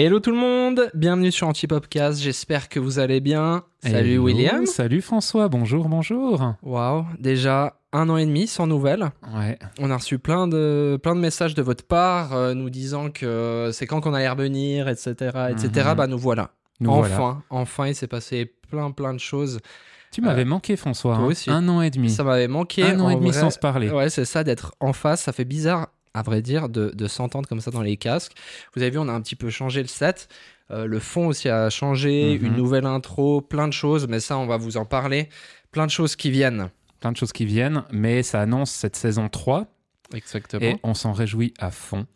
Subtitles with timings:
[0.00, 3.64] Hello tout le monde, bienvenue sur Antipopcast, j'espère que vous allez bien.
[3.82, 4.64] Salut Hello, William.
[4.64, 6.54] Salut François, bonjour, bonjour.
[6.62, 9.10] Waouh, déjà un an et demi sans nouvelles.
[9.34, 13.10] Ouais, On a reçu plein de, plein de messages de votre part euh, nous disant
[13.10, 15.14] que c'est quand qu'on allait revenir, etc.
[15.50, 15.88] etc.
[15.88, 15.94] Mhm.
[15.96, 16.52] Bah nous voilà.
[16.78, 17.42] nous enfin, voilà.
[17.50, 19.58] enfin, il s'est passé plein plein de choses.
[20.12, 21.26] Tu m'avais manqué François, toi hein.
[21.26, 21.50] aussi.
[21.50, 22.08] un an et demi.
[22.08, 22.84] Ça m'avait manqué.
[22.84, 23.40] un an et demi vrai.
[23.40, 23.90] sans se parler.
[23.90, 25.22] Ouais, c'est ça, d'être en face.
[25.22, 28.32] Ça fait bizarre, à vrai dire, de, de s'entendre comme ça dans les casques.
[28.74, 30.28] Vous avez vu, on a un petit peu changé le set.
[30.70, 32.46] Euh, le fond aussi a changé, Mhm.
[32.46, 35.28] une nouvelle intro, plein de choses, mais ça, on va vous en parler.
[35.70, 36.70] Plein de choses qui viennent.
[37.00, 39.66] Plein de choses qui viennent, mais ça annonce cette saison 3
[40.14, 40.62] Exactement.
[40.64, 42.06] et on s'en réjouit à fond.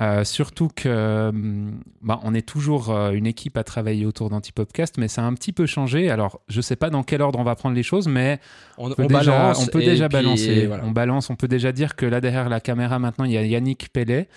[0.00, 4.96] Euh, surtout que hum, bah, on est toujours euh, une équipe à travailler autour d'Antipopcast,
[4.96, 6.10] mais ça a un petit peu changé.
[6.10, 8.40] Alors, je sais pas dans quel ordre on va prendre les choses, mais
[8.78, 9.62] on, on peut on déjà, balance.
[9.62, 10.66] on peut déjà balancer.
[10.66, 10.84] voilà.
[10.84, 13.42] On balance, on peut déjà dire que là derrière la caméra maintenant, il y a
[13.42, 14.28] Yannick Pellet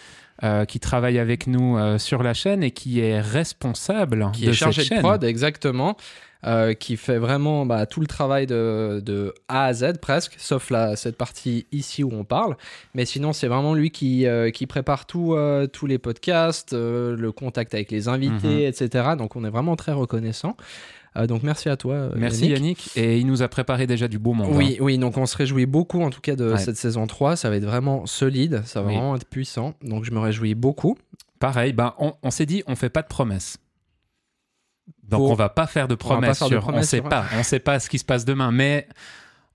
[0.44, 4.50] euh, qui travaille avec nous euh, sur la chaîne et qui est responsable Qui de
[4.50, 5.96] est chargé cette de prod, exactement.
[6.46, 10.70] Euh, qui fait vraiment bah, tout le travail de, de A à Z presque, sauf
[10.70, 12.58] la, cette partie ici où on parle.
[12.94, 17.32] Mais sinon, c'est vraiment lui qui, euh, qui prépare tout, euh, tous les podcasts, le
[17.32, 18.74] contact avec les invités, Mhm.
[18.84, 19.10] etc.
[19.18, 20.58] Donc on est vraiment très reconnaissant.
[21.16, 22.10] Euh, donc merci à toi.
[22.16, 22.90] Merci Yannick.
[22.96, 24.50] Et il nous a préparé déjà du beau monde.
[24.56, 26.58] Oui, oui, donc on se réjouit beaucoup en tout cas de Ouais.
[26.58, 27.36] cette saison 3.
[27.36, 28.96] Ça va être vraiment solide, ça va Oui.
[28.96, 29.76] vraiment être puissant.
[29.84, 30.98] Donc je me réjouis beaucoup.
[31.40, 33.58] Pareil, ben, on, on s'est dit, on fait pas de promesses.
[35.14, 36.40] Donc Pour- on va pas faire de va pas promesses.
[36.40, 38.26] faire de sur- promesses on sait sur- pas, on sait pas ce qui se passe
[38.26, 38.88] demain, mais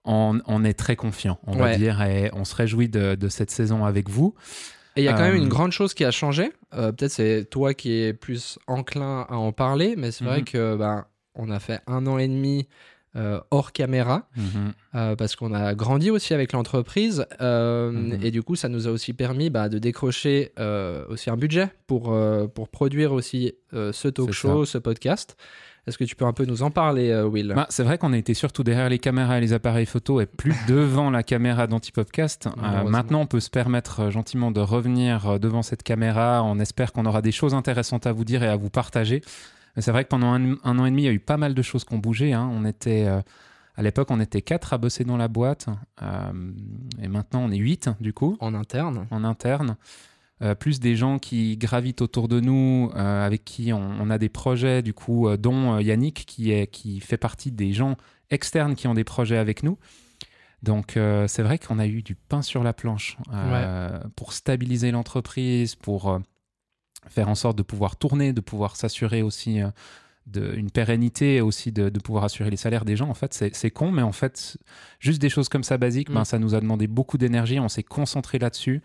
[0.05, 3.51] on, on est très confiant, on va dire, et on se réjouit de, de cette
[3.51, 4.35] saison avec vous.
[4.97, 6.51] Et il y a quand Euh, même une grande chose qui a changé.
[6.75, 10.45] Euh, Peut-être c'est toi qui es plus enclin à en parler, mais c'est vrai Mhm.
[10.45, 12.67] que ben, on a fait un an et demi
[13.19, 14.73] euh, hors caméra Mhm.
[14.95, 18.21] euh, parce qu'on a grandi aussi avec l'entreprise euh, Mhm.
[18.23, 20.53] et du coup ça nous a aussi permis bah, de décrocher
[21.09, 22.17] aussi un budget pour,
[22.55, 25.37] pour produire aussi ce talk show, ce podcast.
[25.87, 27.55] Est-ce que tu peux un peu nous en parler, Will?
[27.57, 30.27] Bah, c'est vrai qu'on a été surtout derrière les caméras et les appareils photo et
[30.27, 32.47] plus devant la caméra d'Antipopcast.
[32.47, 32.91] Euh, Malheureusement.
[32.91, 36.43] maintenant, on peut se permettre gentiment de revenir devant cette caméra.
[36.45, 39.23] On espère qu'on aura des choses intéressantes à vous dire et à vous partager.
[39.79, 41.37] Mais c'est vrai que pendant un, un an et demi, il y a eu pas
[41.37, 42.33] mal de choses qui ont bougé.
[42.33, 42.51] hein.
[42.53, 43.23] On était, euh,
[43.77, 45.69] à l'époque, on était quatre à bosser dans la boîte.
[46.03, 46.33] euh,
[47.01, 49.77] et maintenant, on est huit, du coup En interne en interne,
[50.43, 54.29] euh, plus des gens qui gravitent autour de nous, avec qui on, on a des
[54.29, 57.95] projets, du coup, dont Yannick, qui, est, qui fait partie des gens
[58.31, 59.79] externes qui ont des projets avec nous.
[60.65, 64.91] Donc, euh, c'est vrai qu'on a eu du pain sur la planche euh, pour stabiliser
[64.91, 66.19] l'entreprise, pour euh,
[67.11, 69.69] faire en sorte de pouvoir tourner, de pouvoir s'assurer aussi euh,
[70.27, 73.09] de, une pérennité, et aussi de, de pouvoir assurer les salaires des gens.
[73.09, 74.59] En fait, c'est con, mais en fait,
[75.01, 76.15] juste des choses comme ça basiques, Mm.
[76.15, 77.59] ben, ça nous a demandé beaucoup d'énergie.
[77.61, 78.83] On s'est concentré là-dessus.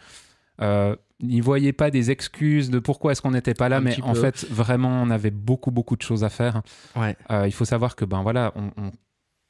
[0.61, 4.01] Euh, N'y voyez pas des excuses de pourquoi est-ce qu'on n'était pas là, Un mais
[4.01, 4.19] en peu.
[4.19, 6.61] fait, vraiment, on avait beaucoup, beaucoup de choses à faire.
[6.97, 7.15] Ouais.
[7.31, 8.91] Euh, il faut savoir que, ben voilà, on, on-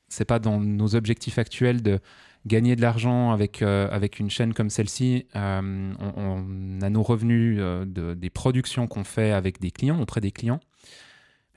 [0.07, 1.99] c'est pas dans nos objectifs actuels de
[2.45, 5.27] gagner de l'argent avec, euh, avec une chaîne comme celle-ci.
[5.35, 10.21] Euh, on, a nos revenus euh, de- des productions qu'on fait avec des clients, auprès
[10.21, 10.59] des clients.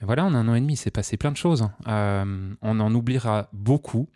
[0.01, 1.69] Mais voilà, en un an et demi, il s'est passé plein de choses.
[1.89, 4.09] Euh, on en oubliera beaucoup.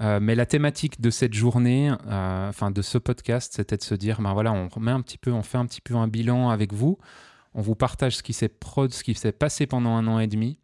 [0.00, 4.32] Mais la thématique de cette journée, enfin de ce podcast, c'était de se dire, ben
[4.32, 6.98] voilà, on remet un petit peu, on fait un petit peu un bilan avec vous,
[7.52, 8.48] on vous partage ce qui s'est
[8.90, 10.60] ce qui s'est passé pendant un an et demi,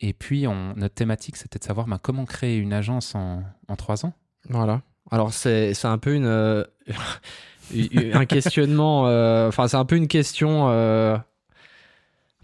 [0.00, 4.06] et puis notre thématique, c'était de savoir ben, comment créer une agence en, en trois
[4.06, 4.14] ans.
[4.48, 4.82] Voilà.
[5.10, 6.64] Alors, c'est un peu une, euh,
[8.14, 9.06] un questionnement.
[9.08, 11.24] euh, Enfin, c'est un peu une question euh, un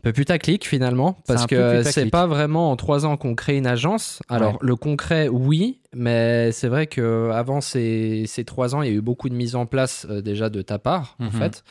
[0.03, 1.19] peu putaclic finalement.
[1.27, 4.23] Parce que c'est pas vraiment en trois ans qu'on crée une agence.
[4.29, 4.59] Alors, Ouais.
[4.63, 5.81] le concret, oui.
[5.95, 9.57] Mais c'est vrai qu'avant ces, ces trois ans, il y a eu beaucoup de mise
[9.57, 11.31] en place déjà de ta part, en Mhm.
[11.33, 11.65] fait.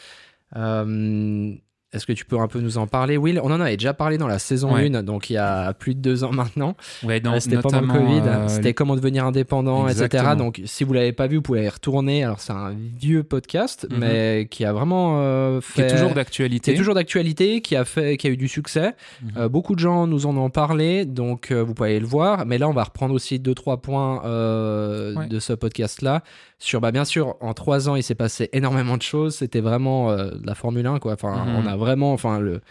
[1.92, 3.40] Euh, Est-ce que tu peux un peu nous en parler, Will?
[3.44, 4.94] On en avait déjà parlé dans la saison Ouais.
[4.96, 6.76] 1, donc il y a plus de deux ans maintenant.
[7.04, 10.36] Ouais, Ouais, c'était pendant le Covid, euh, c'était comment devenir indépendant, etc.
[10.38, 12.24] Donc, si vous l'avez pas vu, vous pouvez y retourner.
[12.24, 13.98] Alors, c'est un vieux podcast, Mhm.
[14.00, 15.82] mais qui a vraiment euh, qui fait.
[15.88, 16.74] est toujours qui d'actualité.
[16.74, 18.94] est toujours d'actualité, qui a fait, qui a eu du succès.
[19.24, 19.32] Mhm.
[19.38, 22.46] Euh, beaucoup de gens nous en ont parlé, donc euh, vous pouvez aller le voir.
[22.46, 25.28] Mais là, on va reprendre aussi deux trois points euh, Ouais.
[25.28, 26.24] de ce podcast-là.
[26.62, 29.36] Sur, bah, bien sûr, en trois ans, il s'est passé énormément de choses.
[29.36, 31.14] C'était vraiment euh, de la Formule 1, quoi.
[31.14, 31.56] Enfin, Mhm.
[31.64, 32.62] on a vraiment, enfin, le,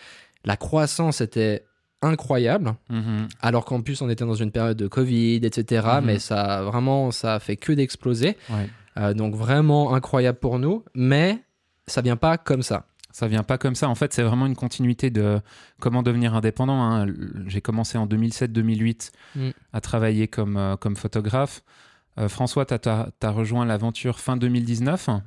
[0.45, 1.65] la croissance était
[2.01, 3.27] incroyable Mhm.
[3.41, 5.85] alors qu'en plus on était dans une période de Covid, etc.
[5.99, 6.05] Mhm.
[6.05, 8.37] Mais ça vraiment, ça a fait que d'exploser.
[8.51, 8.69] Ouais.
[8.99, 11.43] Euh, donc vraiment incroyable pour nous, mais
[11.89, 12.87] ça vient pas comme ça.
[13.11, 13.89] Ça vient pas comme ça.
[13.89, 15.41] En fait, c'est vraiment une continuité de
[15.81, 16.81] comment devenir indépendant.
[16.83, 17.07] hein.
[17.47, 19.49] J'ai commencé en 2007-2008 Mm.
[19.73, 21.63] à travailler comme, euh, comme photographe.
[22.19, 25.09] Euh, François, tu as, rejoint l'aventure fin 2019.
[25.09, 25.21] Euh,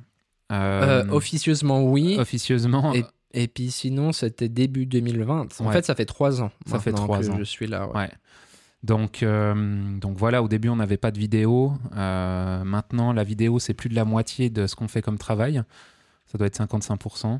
[0.52, 2.94] Euh, officieusement oui, officieusement.
[2.94, 5.60] Et- Et puis sinon, c'était début 2020.
[5.60, 5.72] En Ouais.
[5.72, 6.50] fait, ça fait trois ans.
[6.66, 7.36] Ça fait trois que ans.
[7.38, 7.88] Je suis là.
[7.88, 7.94] ouais.
[7.96, 8.10] Ouais.
[8.82, 9.54] Donc, euh,
[10.00, 11.72] donc voilà, au début, on n'avait pas de vidéo.
[11.96, 15.62] Euh, maintenant, la vidéo, c'est plus de la moitié de ce qu'on fait comme travail.
[16.26, 17.38] Ça doit être 55%.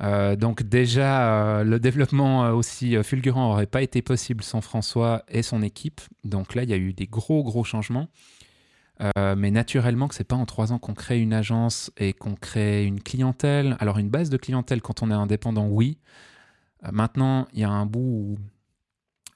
[0.00, 5.62] Euh, donc déjà, le développement aussi fulgurant n'aurait pas été possible sans François et son
[5.62, 6.00] équipe.
[6.24, 8.08] Donc là, il y a eu des gros, gros changements.
[9.00, 12.34] Euh, mais naturellement, que c'est pas en trois ans qu'on crée une agence et qu'on
[12.34, 13.76] crée une clientèle.
[13.80, 15.98] Alors une base de clientèle quand on est indépendant, oui.
[16.84, 18.38] Euh, maintenant, il y a un bout où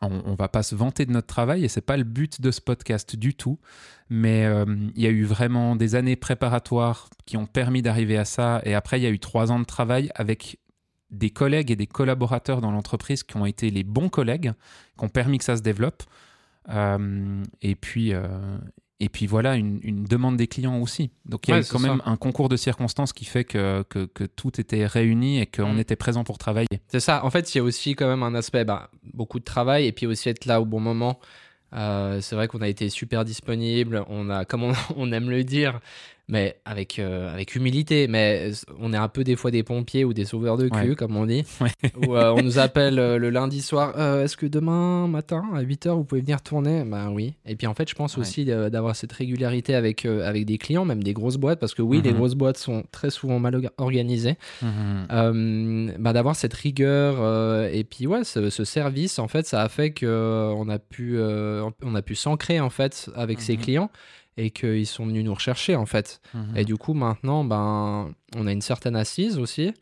[0.00, 2.50] on, on va pas se vanter de notre travail et c'est pas le but de
[2.50, 3.60] ce podcast du tout.
[4.10, 4.64] Mais euh,
[4.96, 8.60] il y a eu vraiment des années préparatoires qui ont permis d'arriver à ça.
[8.64, 10.58] Et après, il y a eu trois ans de travail avec
[11.10, 14.54] des collègues et des collaborateurs dans l'entreprise qui ont été les bons collègues,
[14.98, 16.02] qui ont permis que ça se développe.
[16.68, 18.12] Et puis.
[19.04, 21.10] Et puis voilà, une, une demande des clients aussi.
[21.26, 21.88] Donc il y a Ouais, eu c'est quand ça.
[21.88, 25.74] même un concours de circonstances qui fait que, que, que tout était réuni et qu'on
[25.74, 25.78] Mm.
[25.80, 26.68] était présent pour travailler.
[26.88, 27.24] C'est ça.
[27.24, 29.92] En fait, il y a aussi quand même un aspect, bah, beaucoup de travail et
[29.92, 31.18] puis aussi être là au bon moment.
[31.74, 34.04] Euh, c'est vrai qu'on a été super disponible.
[34.08, 35.80] On a, comme on, on aime le dire,
[36.28, 38.06] mais avec, euh, avec humilité.
[38.08, 40.94] Mais on est un peu des fois des pompiers ou des sauveurs de cul, Ouais.
[40.94, 41.44] comme on dit.
[41.60, 41.70] Ouais.
[42.06, 43.98] Où, euh, on nous appelle euh, le lundi soir.
[44.22, 46.84] Est-ce que demain matin à 8h vous pouvez venir tourner?
[46.84, 47.34] Ben oui.
[47.46, 48.20] Et puis en fait, je pense Ouais.
[48.22, 52.00] aussi d'avoir cette régularité avec, avec des clients, même des grosses boîtes, parce que oui,
[52.02, 52.16] les Mhm.
[52.16, 54.36] grosses boîtes sont très souvent mal orga- organisées.
[55.10, 59.68] Euh, bah, d'avoir cette rigueur et puis ouais ce, ce service en fait ça a
[59.68, 63.62] fait que euh, on a pu on a pu s'ancrer en fait avec ses Mhm.
[63.62, 63.90] clients
[64.36, 66.56] et qu'ils sont venus nous rechercher en fait Mhm.
[66.56, 69.72] et du coup maintenant ben on a une certaine assise aussi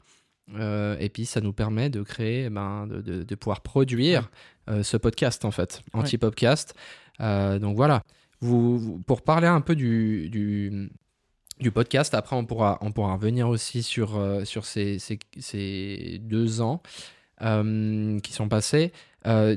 [0.56, 4.30] euh, et puis ça nous permet de créer ben, de, de- de pouvoir produire
[4.68, 6.00] euh, ce podcast en fait Ouais.
[6.00, 6.74] anti-podcast
[7.20, 8.02] Euh, donc voilà
[8.40, 10.90] vous, vous- pour parler un peu du, du,
[11.60, 16.62] du podcast, après on pourra, on pourra revenir aussi sur, sur ces, ces, ces deux
[16.62, 16.80] ans
[17.40, 18.92] qui sont passés.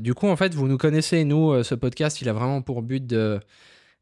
[0.02, 3.06] Du coup, en fait, vous nous connaissez, nous, ce podcast, il a vraiment pour but
[3.06, 3.40] de,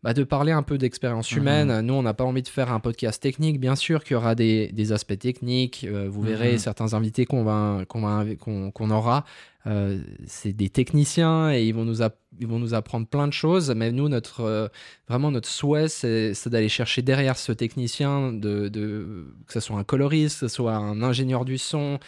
[0.03, 1.37] bah, de parler un peu d'expérience Mhm.
[1.37, 1.81] humaine.
[1.81, 3.59] Nous, on n'a pas envie de faire un podcast technique.
[3.59, 5.85] Bien sûr qu'il y aura des, des aspects techniques.
[5.87, 6.57] Euh, vous verrez Mhm.
[6.57, 9.25] certains invités qu'on va, qu'on va, qu'on, aura.
[9.67, 12.01] Euh, c'est des techniciens et ils vont, nous
[12.39, 13.69] ils vont nous apprendre plein de choses.
[13.75, 14.67] Mais nous, notre, euh,
[15.07, 19.83] vraiment, notre souhait, c'est, d'aller chercher derrière ce technicien, de, de, que ce soit un
[19.83, 21.99] coloriste, que ce soit un ingénieur du son.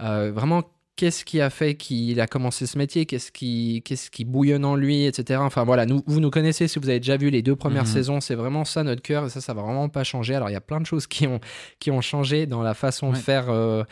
[0.00, 0.64] Vraiment,
[0.96, 3.06] qu'est-ce qui a fait qu'il a commencé ce métier?
[3.06, 5.40] Qu'est-ce qui, qu'est-ce qui bouillonne en lui, etc.
[5.42, 7.88] Enfin voilà, nous, vous nous connaissez si vous avez déjà vu les deux premières Mhm.
[7.92, 8.20] saisons.
[8.20, 10.34] C'est vraiment ça notre cœur et ça, ça va vraiment pas changer.
[10.34, 11.40] Alors il y a plein de choses qui ont,
[11.80, 13.84] qui ont changé dans la façon de, faire, euh,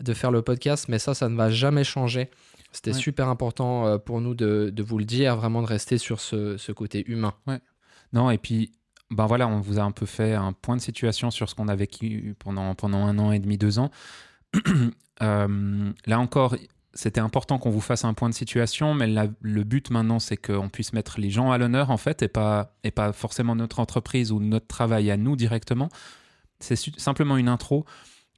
[0.00, 2.28] de faire le podcast, mais ça, ça ne va jamais changer.
[2.72, 2.98] C'était Ouais.
[2.98, 6.56] super important euh, pour nous de, de vous le dire, vraiment de rester sur ce,
[6.58, 7.32] ce côté humain.
[8.12, 8.72] Non, et puis,
[9.10, 11.68] ben voilà, on vous a un peu fait un point de situation sur ce qu'on
[11.68, 13.90] a vécu pendant, pendant un an et demi, deux ans.
[15.22, 16.56] Euh, là encore,
[16.94, 20.68] c'était important qu'on vous fasse un point de situation, mais le but maintenant, c'est qu'on
[20.68, 24.32] puisse mettre les gens à l'honneur, en fait, et pas, et pas forcément notre entreprise
[24.32, 25.88] ou notre travail à nous directement.
[26.60, 27.84] C'est simplement une intro.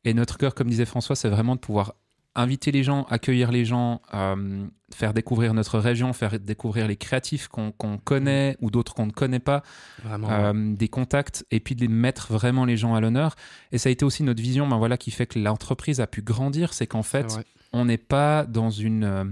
[0.05, 1.95] Et notre cœur, comme disait François, c'est vraiment de pouvoir
[2.35, 7.49] inviter les gens, accueillir les gens, euh, faire découvrir notre région, faire découvrir les créatifs
[7.49, 7.73] qu'on
[8.05, 9.63] connaît ou d'autres qu'on ne connaît pas,
[10.05, 10.31] Vraiment.
[10.31, 13.35] euh, des contacts et puis de les mettre vraiment les gens à l'honneur.
[13.73, 16.23] Et ça a été aussi notre vision, ben voilà, qui fait que l'entreprise a pu
[16.23, 17.27] grandir, c'est qu'en fait,
[17.73, 19.25] on n'est pas dans une euh,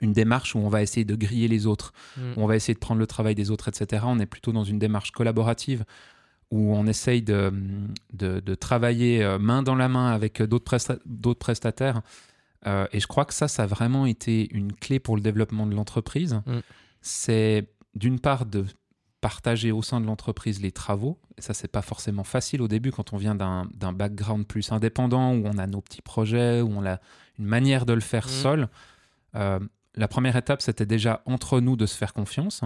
[0.00, 2.20] une démarche où on va essayer de griller les autres, Mm.
[2.36, 4.02] où on va essayer de prendre le travail des autres, etc.
[4.06, 5.84] On est plutôt dans une démarche collaborative
[6.54, 7.52] où on essaye de,
[8.12, 12.00] de, de travailler euh, main dans la main avec d'autres presta- d'autres prestataires.
[12.66, 15.66] Euh, et je crois que ça, ça a vraiment été une clé pour le développement
[15.66, 16.34] de l'entreprise.
[16.46, 16.58] Mm.
[17.02, 18.64] C'est d'une part de
[19.20, 21.18] partager au sein de l'entreprise les travaux.
[21.38, 25.34] Et ça, c'est pas forcément facile au début quand on vient d'un background plus indépendant,
[25.34, 26.98] où on a nos petits projets, où on a
[27.38, 28.42] une manière de le faire Mm.
[28.42, 28.68] seul.
[29.34, 29.58] Euh,
[29.96, 32.62] la première étape, c'était déjà entre nous de se faire confiance.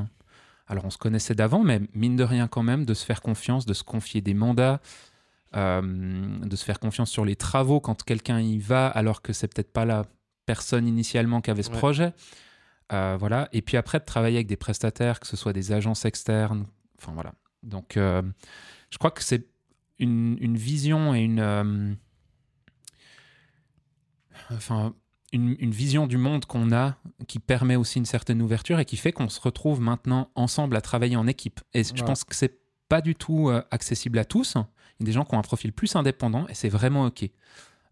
[0.68, 3.64] Alors, on se connaissait d'avant, mais mine de rien quand même, de se faire confiance,
[3.66, 4.80] de se confier des mandats,
[5.56, 5.80] euh,
[6.44, 9.72] de se faire confiance sur les travaux quand quelqu'un y va, alors que c'est peut-être
[9.72, 10.04] pas la
[10.44, 11.78] personne initialement qui avait ce Ouais.
[11.78, 12.12] projet.
[12.92, 13.48] Euh, voilà.
[13.52, 16.66] Et puis après, de travailler avec des prestataires, que ce soit des agences externes.
[16.98, 17.32] Enfin, voilà.
[17.62, 18.22] Donc, euh,
[18.90, 19.46] je crois que c'est
[19.98, 21.96] une, une vision et une.
[24.50, 24.94] enfin,
[25.32, 28.96] une, une vision du monde qu'on a qui permet aussi une certaine ouverture et qui
[28.96, 31.60] fait qu'on se retrouve maintenant ensemble à travailler en équipe.
[31.74, 32.58] Et je pense que c'est
[32.88, 34.54] pas du tout euh, accessible à tous.
[34.54, 37.28] Il y a des gens qui ont un profil plus indépendant et c'est vraiment OK.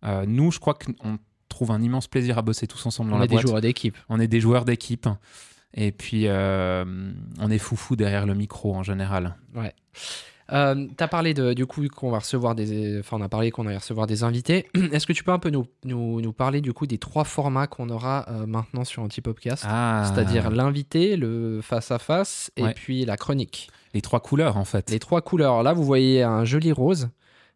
[0.05, 3.19] Euh, nous, je crois qu'on trouve un immense plaisir à bosser tous ensemble dans On
[3.19, 3.97] la est des joueurs d'équipe.
[4.09, 5.09] On est des joueurs d'équipe.
[5.75, 9.37] Et puis, euh, on est foufou derrière le micro en général.
[10.53, 13.67] Euh, T'as parlé de, du coup qu'on va recevoir des, enfin on a parlé qu'on
[13.67, 14.67] allait recevoir des invités.
[14.93, 17.67] Est-ce que tu peux un peu nous, nous, nous parler du coup des trois formats
[17.67, 19.65] qu'on aura euh, maintenant sur Antipopcast?
[19.67, 22.75] Ah, C'est-à-dire l'invité, le face à face et Ouais.
[22.75, 23.71] puis la chronique.
[23.95, 24.91] les trois couleurs en fait.
[24.91, 25.63] Les trois couleurs.
[25.63, 27.09] Là, vous voyez un joli rose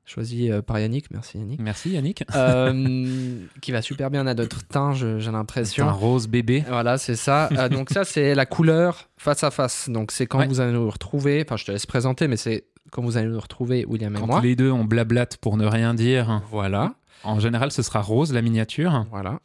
[0.06, 1.08] choisi euh, par Yannick.
[1.12, 1.60] Merci Yannick.
[1.60, 2.24] Merci Yannick.
[2.34, 5.86] Euh, qui va super bien à notre teint, je- j'ai l'impression.
[5.88, 6.64] un rose bébé.
[6.68, 7.48] Voilà, c'est ça.
[7.52, 9.88] Euh, donc ça, c'est la couleur face à face.
[9.88, 10.48] Donc c'est quand Ouais.
[10.48, 11.44] vous allez nous retrouver.
[11.46, 14.26] Enfin, je te laisse présenter, mais c'est quand vous allez nous retrouver, William et Quand
[14.26, 14.40] moi.
[14.40, 16.42] les deux on blablate pour ne rien dire.
[16.50, 16.94] Voilà,
[17.24, 19.06] En général, ce sera rose la miniature.
[19.10, 19.40] voilà,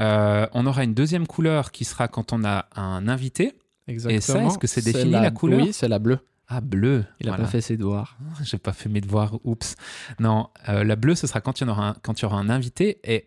[0.00, 3.54] Euh, on aura une deuxième couleur qui sera quand on a un invité.
[3.88, 4.48] exactement.
[4.48, 6.20] est-ce que c'est défini, la couleur Oui, c'est la bleue.
[6.50, 7.04] Ah, bleu.
[7.20, 7.44] Il a Voilà.
[7.44, 8.16] pas fait ses devoirs.
[8.42, 9.74] J'ai pas fait mes devoirs, oups.
[10.18, 12.38] Non, euh, la bleue, ce sera quand il, y aura un, quand il y aura
[12.38, 13.00] un invité.
[13.04, 13.26] Et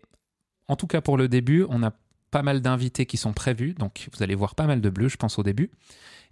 [0.66, 1.92] en tout cas, pour le début, on a
[2.32, 3.74] pas mal d'invités qui sont prévus.
[3.74, 5.70] Donc, vous allez voir pas mal de bleu, je pense, au début.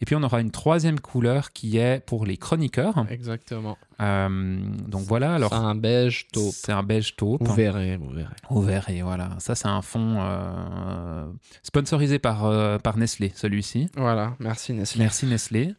[0.00, 3.06] Et puis, on aura une troisième couleur qui est pour les chroniqueurs.
[3.10, 3.76] Exactement.
[4.00, 5.34] Euh, donc, voilà.
[5.34, 6.54] Alors, c'est un beige taupe.
[6.54, 7.42] c'est un beige taupe.
[7.42, 8.34] Vous verrez, vous verrez.
[8.48, 9.30] Au vert, et voilà.
[9.38, 11.26] Ça, c'est un fond euh,
[11.62, 13.88] sponsorisé par, euh, par Nestlé, celui-ci.
[13.96, 15.02] Voilà, merci Nestlé.
[15.02, 15.74] Merci Nestlé.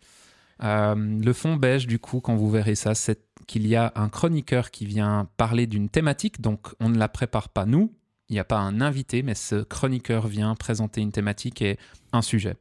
[0.60, 4.70] Le fond beige, du coup, quand vous verrez ça, c'est qu'il y a un chroniqueur
[4.70, 6.42] qui vient parler d'une thématique.
[6.42, 7.92] Donc, on ne la prépare pas nous.
[8.32, 11.78] Il n'y a pas un invité, mais ce chroniqueur vient présenter une thématique et
[12.14, 12.56] un sujet.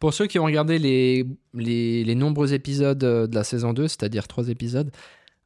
[0.00, 3.86] Pour ceux qui ont regardé les, les, les nombreux épisodes euh, de la saison 2,
[3.86, 4.90] c'est-à-dire trois épisodes,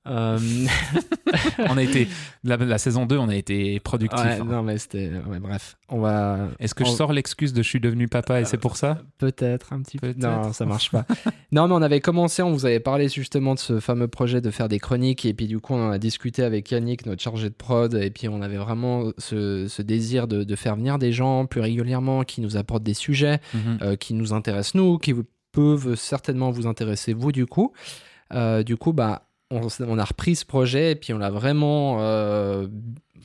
[0.09, 0.39] euh,
[1.69, 2.09] On a été,
[2.43, 4.19] la, la saison 2, on a été productif.
[4.21, 4.45] ouais, hein.
[4.45, 7.81] non mais c'était, ouais, bref, on va Est-ce que je sors l'excuse de je suis
[7.81, 8.99] devenu papa et c'est pour ça?
[9.19, 10.15] Peut-être un petit peu.
[10.17, 11.05] Non, ça marche pas.
[11.53, 14.51] non, mais on avait commencé, on vous avait parlé justement de ce fameux projet de
[14.51, 17.49] faire des chroniques, et puis du coup, on en a discuté avec Yannick, notre chargé
[17.51, 21.13] de prod, et puis on avait vraiment ce, ce désir de, de faire venir des
[21.13, 23.79] gens plus régulièrement qui nous apportent des sujets Mhm.
[23.83, 27.73] euh, qui nous intéressent nous, qui vous- peuvent certainement vous intéresser vous du coup.
[28.33, 32.67] Euh, du coup, bah, on, a repris ce projet et puis on l'a vraiment, euh,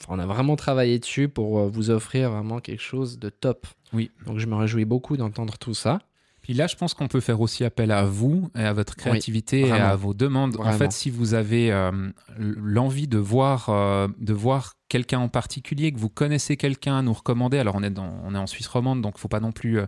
[0.08, 3.68] on a vraiment travaillé dessus pour euh, vous offrir vraiment quelque chose de top.
[3.94, 4.12] Oui.
[4.26, 6.00] Donc je me réjouis beaucoup d'entendre tout ça.
[6.46, 9.62] Puis là, je pense qu'on peut faire aussi appel à vous et à votre créativité
[9.62, 10.58] et à vos demandes.
[10.60, 11.92] En fait, si vous avez euh,
[12.38, 17.14] l'envie de voir, euh, de voir quelqu'un en particulier, que vous connaissez quelqu'un à nous
[17.14, 19.40] recommander, alors on est, dans, on est en Suisse romande, donc il ne faut pas
[19.40, 19.80] non plus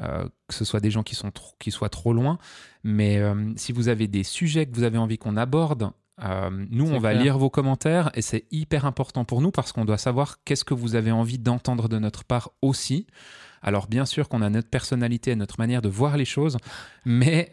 [0.00, 2.38] euh, que ce soit des gens qui, sont trop- qui soient trop loin.
[2.84, 5.90] Mais euh, si vous avez des sujets que vous avez envie qu'on aborde,
[6.22, 9.84] euh, nous, on va lire vos commentaires et c'est hyper important pour nous parce qu'on
[9.84, 13.06] doit savoir qu'est-ce que vous avez envie d'entendre de notre part aussi.
[13.62, 16.56] Alors bien sûr qu'on a notre personnalité et notre manière de voir les choses,
[17.04, 17.50] mais,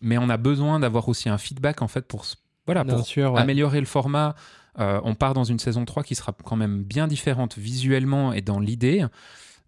[0.00, 2.24] mais on a besoin d'avoir aussi un feedback en fait pour,
[2.66, 3.40] voilà, pour sûr, ouais.
[3.40, 4.34] améliorer le format.
[4.78, 8.60] On part dans une saison 3 qui sera quand même bien différente visuellement et dans
[8.60, 9.04] l'idée.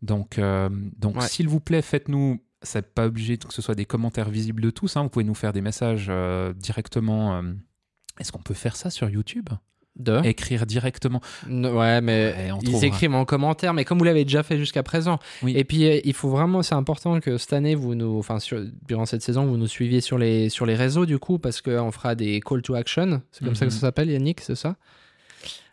[0.04, 0.68] Donc, euh,
[0.98, 1.26] donc Ouais.
[1.26, 2.40] s'il vous plaît, faites-nous.
[2.62, 4.96] C'est pas obligé que ce soit des commentaires visibles de tous.
[4.96, 5.02] hein.
[5.02, 7.36] Vous pouvez nous faire des messages euh, directement.
[7.36, 7.42] euh,
[8.20, 9.48] Est-ce qu'on peut faire ça sur YouTube?
[9.96, 11.20] De Écrire directement.
[11.48, 12.86] Ouais, mais Ouais, ils trouvera.
[12.86, 15.18] écrivent en commentaire, mais comme vous l'avez déjà fait jusqu'à présent.
[15.42, 15.52] Oui.
[15.56, 19.06] Et puis, il faut vraiment, c'est important que cette année, vous nous, enfin, sur- durant
[19.06, 22.14] cette saison, vous nous suiviez sur les, sur les réseaux, du coup, parce qu'on fera
[22.16, 23.22] des call to action.
[23.30, 23.80] C'est comme ça que ça Mhm.
[23.82, 24.76] s'appelle, Yannick, c'est ça?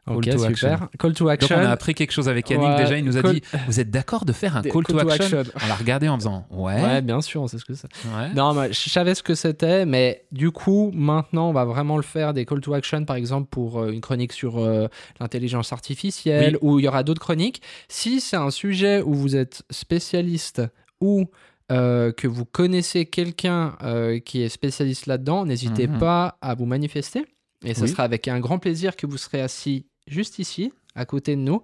[0.08, 0.50] Call Ok, to super.
[0.50, 0.90] action.
[0.98, 1.56] Call to Donc action.
[1.58, 2.68] on a appris quelque chose avec Yannick.
[2.70, 4.84] Ouais, Déjà, il nous a call- dit Vous êtes d'accord de faire un Des call,
[4.84, 5.44] to, action?
[5.64, 6.82] On l'a regardé en faisant Ouais.
[6.82, 7.88] Ouais, bien sûr, on sait ce que c'est.
[8.18, 8.34] ouais.
[8.36, 12.04] Non, mais je savais ce que c'était, mais du coup, maintenant, on va vraiment le
[12.04, 14.88] faire, des call to action, par exemple, pour euh, une chronique sur euh,
[15.20, 16.70] l'intelligence artificielle, Oui.
[16.72, 17.62] ou il y aura d'autres chroniques.
[17.88, 20.64] Si c'est un sujet où vous êtes spécialiste
[21.00, 21.26] ou
[21.72, 26.00] euh, que vous connaissez quelqu'un euh, qui est spécialiste là-dedans, n'hésitez Mhm.
[26.00, 27.24] pas à vous manifester.
[27.64, 27.90] Et ce Oui.
[27.90, 31.62] sera avec un grand plaisir que vous serez assis juste ici, à côté de nous.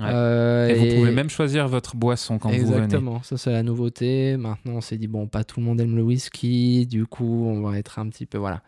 [0.00, 0.06] Ouais.
[0.08, 2.76] Euh, Et vous pouvez même choisir votre boisson quand vous venez.
[2.78, 4.36] Exactement, ça c'est la nouveauté.
[4.36, 7.60] Maintenant, on s'est dit, bon, pas tout le monde aime le whisky, du coup, on
[7.60, 8.62] va être un petit peu, voilà,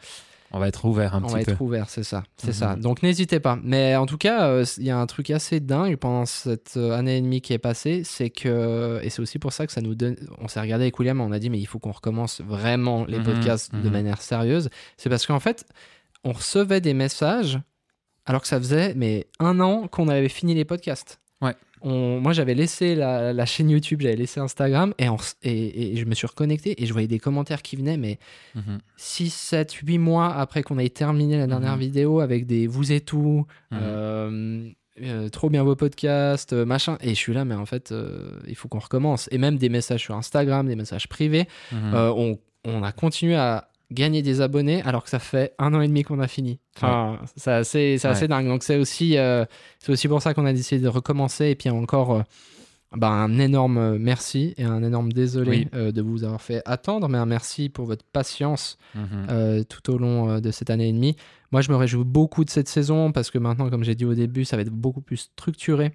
[0.52, 1.50] On va être ouvert un on petit va peu.
[1.50, 2.52] être ouvert, c'est ça, c'est Mhm.
[2.52, 2.76] ça.
[2.76, 3.58] Donc n'hésitez pas.
[3.64, 6.92] Mais en tout cas, euh, il y a un truc assez dingue pendant cette euh,
[6.92, 9.80] année et demie qui est passée, c'est que, et c'est aussi pour ça que ça
[9.80, 12.40] nous donne, on s'est regardé avec William, on a dit, mais il faut qu'on recommence
[12.40, 13.90] vraiment les Mhm, podcasts de mhm.
[13.90, 14.70] manière sérieuse.
[14.96, 15.64] C'est parce qu'en fait,
[16.22, 17.58] on recevait des messages
[18.26, 21.20] alors que ça faisait mais un an qu'on avait fini les podcasts.
[21.42, 21.54] Ouais.
[21.82, 25.92] On, moi, j'avais laissé la, la chaîne YouTube, j'avais laissé Instagram et, on s- et,
[25.92, 28.18] et je me suis reconnecté et je voyais des commentaires qui venaient, mais
[28.54, 28.78] Mhm.
[28.96, 31.80] 6, 7, 8 mois après qu'on ait terminé la dernière Mhm.
[31.80, 33.78] vidéo avec des vous et tout, Mhm.
[33.82, 34.68] euh,
[35.02, 36.96] euh, trop bien vos podcasts, euh, machin.
[37.02, 39.28] Et je suis là, mais en fait, euh, il faut qu'on recommence.
[39.30, 41.46] Et même des messages sur Instagram, des messages privés.
[41.72, 41.92] Mhm.
[41.94, 45.88] On, on a continué à gagner des abonnés alors que ça fait un an et
[45.88, 46.58] demi qu'on a fini.
[46.76, 48.46] Enfin, c'est assez, c'est assez dingue.
[48.48, 49.44] Donc c'est aussi, euh,
[49.78, 52.22] c'est aussi pour ça qu'on a décidé de recommencer et puis encore euh,
[52.96, 57.26] bah, un énorme merci et un énorme désolé de vous avoir fait attendre, mais un
[57.26, 59.64] merci pour votre patience Mhm.
[59.66, 61.16] tout au long de cette année et demie.
[61.52, 64.14] Moi, je me réjouis beaucoup de cette saison parce que maintenant, comme j'ai dit au
[64.14, 65.92] début, ça va être beaucoup plus structuré.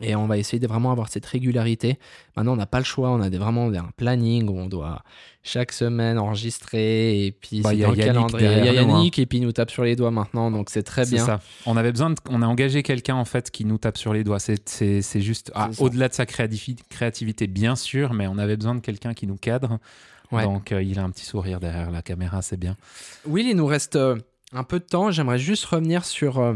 [0.00, 1.98] Et on va essayer de vraiment avoir cette régularité.
[2.34, 3.10] Maintenant, on n'a pas le choix.
[3.10, 5.02] On a des, vraiment un planning où on doit
[5.42, 7.26] chaque semaine enregistrer.
[7.26, 8.46] Et puis, Bah, il y a Yannick calendrier.
[8.46, 8.98] Il y a derrière nous, hein.
[8.98, 10.50] Yannick et puis il nous tape sur les doigts maintenant.
[10.50, 11.26] Donc, c'est très C'est bien.
[11.26, 11.40] ça.
[11.66, 14.24] On avait besoin de, on a engagé quelqu'un en fait qui nous tape sur les
[14.24, 14.38] doigts.
[14.38, 18.80] C'est, juste ah, au-delà de sa créativi- créativité, bien sûr, mais on avait besoin de
[18.80, 19.78] quelqu'un qui nous cadre.
[20.30, 20.44] Ouais.
[20.44, 22.76] Donc euh, il a un petit sourire derrière la caméra, c'est bien.
[23.26, 24.16] Will, il nous reste euh,
[24.54, 25.10] un peu de temps.
[25.10, 26.54] J'aimerais juste revenir sur, euh,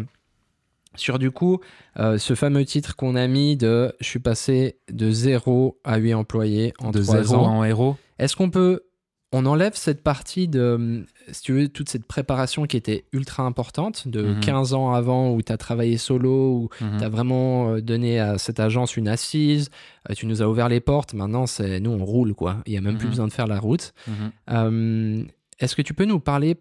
[0.96, 1.60] sur du coup,
[1.98, 6.14] euh, ce fameux titre qu'on a mis de je suis passé de 0 à 8
[6.14, 7.46] employés en de 3 zéro ans.
[7.58, 7.96] en héros.
[8.18, 8.80] Est-ce qu'on peut.
[9.32, 13.42] On enlève cette partie de, hum, si tu veux, toute cette préparation qui était ultra
[13.42, 14.40] importante, de Mhm.
[14.40, 16.98] 15 ans avant où tu as travaillé solo, où Mhm.
[16.98, 19.68] tu as vraiment euh, donné à cette agence une assise,
[20.08, 22.78] euh, tu nous as ouvert les portes, maintenant c'est nous on roule quoi, il n'y
[22.78, 23.10] a même plus Mhm.
[23.10, 23.92] besoin de faire la route.
[24.06, 24.14] Mhm.
[24.50, 25.24] Euh,
[25.58, 26.54] Est-ce que tu peux nous parler,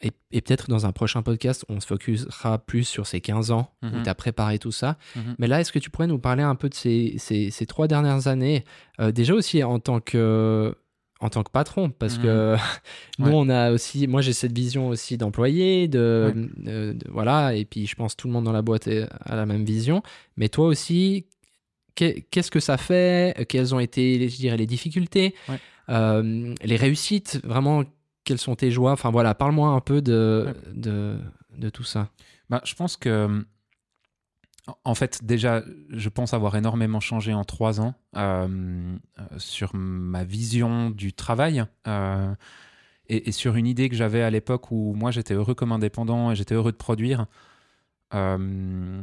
[0.00, 3.72] et, et peut-être dans un prochain podcast, on se focusera plus sur ces 15 ans
[3.82, 4.02] où Mhm.
[4.04, 5.34] tu as préparé tout ça, Mhm.
[5.38, 7.88] mais là, est-ce que tu pourrais nous parler un peu de ces, ces, ces trois
[7.88, 8.64] dernières années
[9.00, 10.74] euh, Déjà aussi en tant que,
[11.20, 12.22] en tant que patron, parce Mhm.
[12.22, 12.56] que
[13.18, 13.32] nous, Ouais.
[13.34, 16.48] on a aussi, moi j'ai cette vision aussi d'employé, de,
[17.10, 20.02] voilà, et puis je pense tout le monde dans la boîte a la même vision.
[20.36, 21.26] Mais toi aussi,
[21.96, 23.46] qu'est- qu'est-ce que ça fait?
[23.48, 25.34] Quelles ont été, je dirais, les difficultés?
[25.48, 25.58] Ouais.
[25.88, 27.82] Euh, Les réussites Vraiment,
[28.28, 30.72] quelles sont tes joies Enfin voilà, parle-moi un peu de, Ouais.
[30.74, 31.18] de,
[31.56, 32.10] de tout ça.
[32.50, 33.44] Bah, je pense que,
[34.84, 40.24] en fait, déjà, je pense avoir énormément changé en trois ans euh, euh, sur ma
[40.24, 42.34] vision du travail euh,
[43.06, 46.30] et, et sur une idée que j'avais à l'époque où moi j'étais heureux comme indépendant
[46.30, 47.26] et j'étais heureux de produire.
[48.14, 49.02] Euh,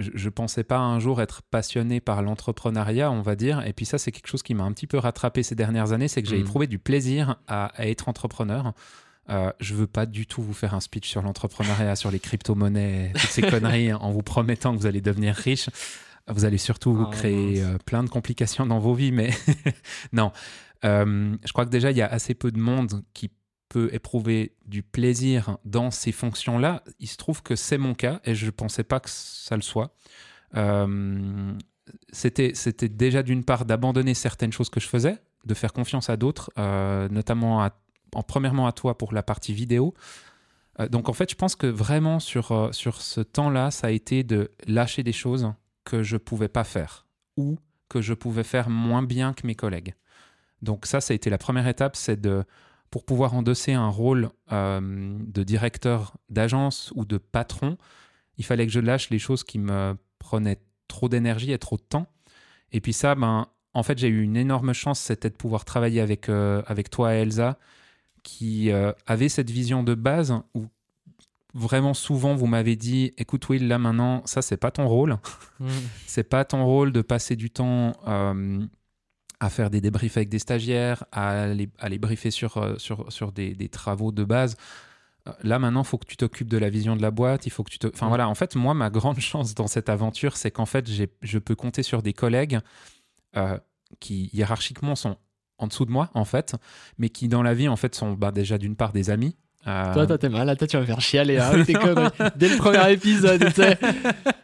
[0.00, 3.64] je, je pensais pas un jour être passionné par l'entrepreneuriat, on va dire.
[3.66, 6.08] Et puis ça, c'est quelque chose qui m'a un petit peu rattrapé ces dernières années,
[6.08, 6.42] c'est que j'ai Mhm.
[6.42, 8.72] éprouvé du plaisir à, à être entrepreneur.
[9.28, 13.12] Euh, je veux pas du tout vous faire un speech sur l'entrepreneuriat, sur les crypto-monnaies,
[13.14, 15.68] toutes ces conneries, en vous promettant que vous allez devenir riche.
[16.26, 19.30] Vous allez surtout vous Ah, créer euh, plein de complications dans vos vies, mais
[20.12, 20.32] non.
[20.84, 23.30] Euh, je crois que déjà, il y a assez peu de monde qui
[23.70, 26.82] peut éprouver du plaisir dans ces fonctions-là.
[26.98, 29.62] Il se trouve que c'est mon cas et je ne pensais pas que ça le
[29.62, 29.94] soit.
[30.56, 31.52] Euh,
[32.12, 32.52] c'était,
[32.88, 37.08] déjà d'une part d'abandonner certaines choses que je faisais, de faire confiance à d'autres, euh,
[37.08, 37.64] notamment
[38.12, 39.94] en premièrement à toi pour la partie vidéo.
[40.80, 44.24] Euh, donc en fait, je pense que vraiment sur, sur ce temps-là, ça a été
[44.24, 45.52] de lâcher des choses
[45.84, 47.06] que je pouvais pas faire
[47.36, 47.56] ou
[47.88, 49.94] que je pouvais faire moins bien que mes collègues.
[50.60, 52.44] Donc ça, ça a été la première étape, c'est de
[52.90, 57.78] pour pouvoir endosser un rôle euh, de directeur d'agence ou de patron,
[58.36, 61.82] il fallait que je lâche les choses qui me prenaient trop d'énergie et trop de
[61.82, 62.06] temps.
[62.72, 66.00] Et puis ça, ben, en fait, j'ai eu une énorme chance, c'était de pouvoir travailler
[66.00, 67.58] avec, euh, avec toi et Elsa,
[68.22, 70.66] qui euh, avait cette vision de base où
[71.54, 75.18] vraiment souvent vous m'avez dit, écoute Will, là maintenant, ça c'est pas ton rôle.
[76.06, 78.64] C'est pas ton rôle de passer du temps euh,
[79.40, 83.10] à faire des débriefs avec des stagiaires, à les, à les briefer sur, euh, sur,
[83.10, 84.56] sur des, des travaux de base.
[85.28, 87.46] Euh, Là maintenant, il faut que tu t'occupes de la vision de la boîte.
[87.46, 87.86] Il faut que tu te.
[87.88, 88.28] Enfin voilà.
[88.28, 90.86] En fait, moi, ma grande chance dans cette aventure, c'est qu'en fait,
[91.22, 92.60] je peux compter sur des collègues
[93.36, 93.58] euh,
[93.98, 95.16] qui hiérarchiquement sont
[95.58, 96.56] en dessous de moi, en fait,
[96.96, 99.36] mais qui dans la vie, en fait, sont bah, déjà d'une part des amis.
[99.66, 100.46] Euh, Toi, toi, t'es mal.
[100.46, 102.10] Là, toi, tu vas me faire chialer hein, tes conneries.
[102.36, 103.78] Dès le premier épisode, tu sais.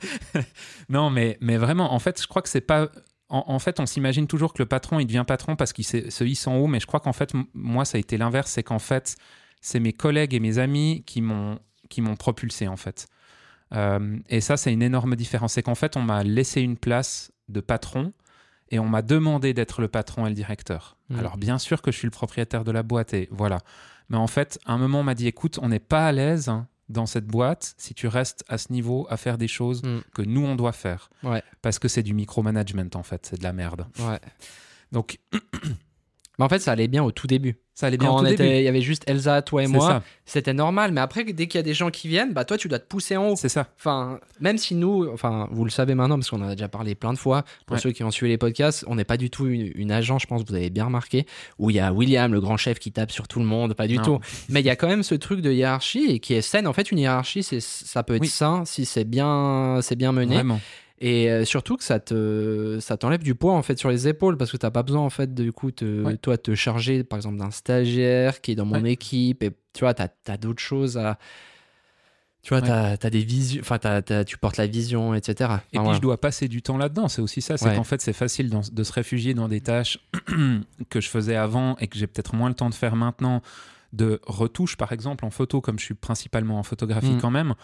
[0.91, 2.89] non, mais, mais vraiment, en fait, je crois que c'est pas.
[3.29, 6.11] En, en fait, on s'imagine toujours que le patron, il devient patron parce qu'il se
[6.11, 8.51] se hisse en haut, mais je crois qu'en fait, moi, ça a été l'inverse.
[8.51, 9.17] C'est qu'en fait,
[9.61, 11.59] c'est mes collègues et mes amis qui m'ont
[11.89, 13.07] qui m'ont propulsé, en fait.
[13.75, 15.55] Euh, et ça, c'est une énorme différence.
[15.55, 18.13] C'est qu'en fait, on m'a laissé une place de patron
[18.71, 20.97] et on m'a demandé d'être le patron et le directeur.
[21.09, 21.19] Mhm.
[21.19, 23.59] Alors, bien sûr que je suis le propriétaire de la boîte et voilà.
[24.09, 26.53] Mais en fait, à un moment, on m'a dit écoute, on n'est pas à l'aise
[26.89, 30.01] dans cette boîte si tu restes à ce niveau à faire des choses Mm.
[30.15, 31.11] que nous, on doit faire.
[31.23, 31.43] Ouais.
[31.63, 33.27] Parce que c'est du micromanagement, en fait.
[33.27, 33.87] C'est de la merde.
[34.01, 34.21] Ouais.
[34.93, 35.19] Donc,
[36.39, 37.57] Mais en fait, ça allait bien au tout début.
[37.75, 38.57] ça allait bien Quand au on tout était, début.
[38.57, 40.93] il y avait juste Elsa, toi et moi, c'était normal.
[40.93, 42.87] Mais après, dès qu'il y a des gens qui viennent, bah toi, tu dois te
[42.87, 43.37] pousser en haut.
[43.37, 43.69] C'est ça.
[43.79, 46.95] Enfin, même si nous, enfin, vous le savez maintenant parce qu'on en a déjà parlé
[46.95, 47.45] plein de fois.
[47.67, 47.81] Pour Ouais.
[47.81, 50.27] ceux qui ont suivi les podcasts, on n'est pas du tout une, une agence, je
[50.27, 51.27] pense que vous avez bien remarqué,
[51.59, 53.75] où il y a William, le grand chef, qui tape sur tout le monde.
[53.75, 54.03] Pas du Non.
[54.03, 54.21] tout.
[54.51, 56.67] Mais il y a quand même ce truc de hiérarchie et qui est saine.
[56.67, 58.29] En fait, une hiérarchie, c'est, ça peut être Oui.
[58.29, 60.35] sain si c'est bien, c'est bien mené.
[60.35, 60.61] Vraiment.
[60.99, 64.39] Et euh, surtout que ça te ça t'enlève du poids en fait sur les épaules
[64.39, 66.17] parce que t'as pas besoin en fait de du coup te, Ouais.
[66.17, 68.93] toi te charger par exemple d'un stagiaire qui est dans mon Ouais.
[68.93, 71.19] équipe et tu vois t'as as, d'autres choses à
[72.43, 72.69] tu vois, Ouais.
[72.97, 73.79] t'as as des visions, enfin,
[74.25, 75.51] tu portes la vision, etc.
[75.73, 78.13] Et puis je dois passer du temps là-dedans, c'est aussi ça, c'est qu'en fait c'est
[78.13, 79.99] facile dans- de se réfugier dans des tâches
[80.89, 83.43] que je faisais avant et que j'ai peut-être moins le temps de faire maintenant,
[83.93, 87.21] de retouches par exemple en photo, comme je suis principalement en photographie Mm.
[87.21, 87.55] quand même.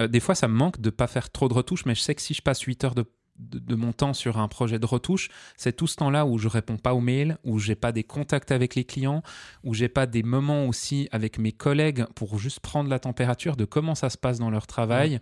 [0.00, 2.14] Euh, des fois ça me manque de pas faire trop de retouches, mais je sais
[2.14, 3.04] que si je passe 8 heures de,
[3.38, 6.48] de, de mon temps sur un projet de retouche, c'est tout ce temps-là où je
[6.48, 9.22] réponds pas aux mails, où j'ai pas des contacts avec les clients,
[9.64, 13.64] où j'ai pas des moments aussi avec mes collègues pour juste prendre la température de
[13.64, 15.18] comment ça se passe dans leur travail,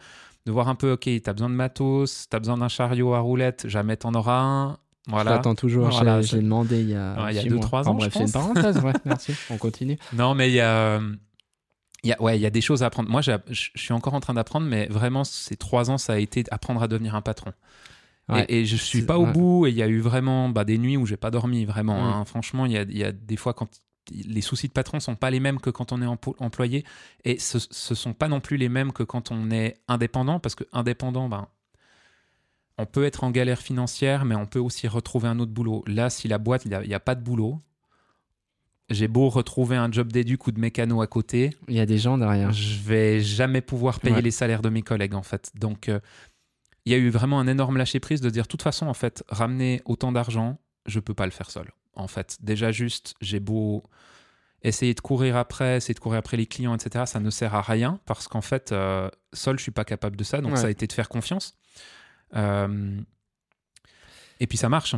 [0.46, 3.14] de voir un peu, ok, tu as besoin de matos, tu as besoin d'un chariot
[3.14, 4.76] à roulettes, jamais t'en auras un.
[5.06, 5.32] Je Voilà.
[5.32, 5.90] l'attends toujours.
[5.90, 7.64] je Voilà, c'est- je l'ai demandé il y a, Ouais, il y a deux, mois.
[7.64, 8.54] trois Enfin, ans, bref, je c'est une pense.
[8.54, 8.78] parenthèse.
[8.82, 9.34] Ouais, merci.
[9.50, 9.98] On continue.
[10.14, 11.00] Non, mais il y a.
[12.04, 13.08] Il y a, ouais, il y a des choses à apprendre.
[13.10, 16.44] Moi, je suis encore en train d'apprendre, mais vraiment, ces trois ans, ça a été
[16.50, 17.50] apprendre à devenir un patron.
[17.50, 18.46] Et- Ouais.
[18.48, 19.32] Et, je suis pas au ouais.
[19.32, 22.00] bout, et il y a eu vraiment bah, des nuits où j'ai pas dormi, vraiment.
[22.00, 22.12] Mm.
[22.14, 22.24] hein.
[22.24, 23.68] Franchement, il y a, il y a des fois quand
[24.10, 26.06] les soucis de patron sont pas les mêmes que quand on est
[26.38, 26.84] employé,
[27.24, 30.54] et ce, ce sont pas non plus les mêmes que quand on est indépendant, parce
[30.54, 31.48] que indépendant, ben,
[32.78, 35.84] on peut être en galère financière, mais on peut aussi retrouver un autre boulot.
[35.86, 37.58] Là, si la boîte, il n'y a, il y a pas de boulot,
[38.90, 41.99] j'ai beau retrouver un job d'éduc ou de mécano à côté, Il y a des
[41.99, 42.53] gens derrière.
[42.53, 44.23] je vais jamais pouvoir payer Ouais.
[44.23, 45.51] les salaires de mes collègues en fait.
[45.55, 46.01] Donc euh,
[46.85, 48.94] il y a eu vraiment un énorme lâcher prise de dire de toute façon en
[48.94, 51.70] fait ramener autant d'argent, je peux pas le faire seul.
[51.94, 53.83] En fait, déjà juste j'ai beau
[54.62, 57.05] essayer de courir après, essayer de courir après les clients, etc.
[57.07, 60.25] Ça ne sert à rien parce qu'en fait euh, seul je suis pas capable de
[60.25, 60.40] ça.
[60.42, 60.59] Donc Ouais.
[60.59, 61.57] ça a été de faire confiance.
[62.37, 63.01] Euh,
[64.40, 64.94] et puis ça marche.